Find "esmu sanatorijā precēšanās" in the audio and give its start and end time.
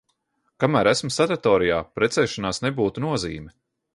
0.91-2.63